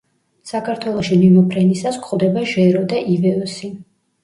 საქართველოში 0.51 1.17
მიმოფრენისას 1.25 2.01
გვხვდება 2.07 2.49
ჟერო 2.55 2.85
და 2.95 3.05
ივეოსი. 3.15 3.75